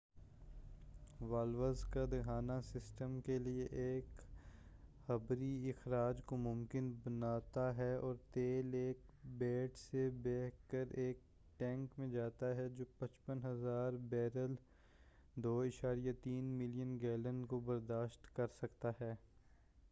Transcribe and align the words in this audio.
Valves 1.19 1.83
کا 1.85 2.05
دہانہ 2.11 2.53
system 2.63 3.19
کے 3.21 3.37
لئے 3.39 3.65
ایک 3.81 4.21
جبری 5.07 5.69
اخراج 5.69 6.21
کو 6.25 6.37
ممکن 6.37 6.91
بناتا 7.03 7.75
ہے 7.77 7.95
اور 7.95 8.15
تیل 8.31 8.73
ایک 8.73 8.97
پیڈ 9.39 9.77
سے 9.77 10.09
بہہ 10.23 10.49
کر 10.71 10.85
ایک 10.93 11.19
ٹینک 11.57 11.99
میں 11.99 12.07
جاتا 12.07 12.55
ہے 12.55 12.69
جو 12.69 12.85
55,000 12.99 13.97
بیرل 14.09 14.55
2.3 15.41 16.41
ملین 16.57 16.97
گیلن 17.01 17.45
کو 17.45 17.59
برداشت 17.59 18.35
کر 18.35 18.47
سکتا 18.61 18.91
ہے۔ 19.01 19.15